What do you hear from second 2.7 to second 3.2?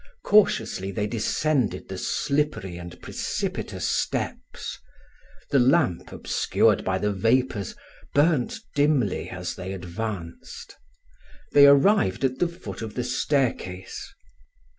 and